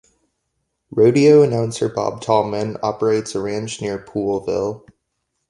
[0.89, 4.83] Rodeo announcer Bob Tallman operates a ranch near Poolville.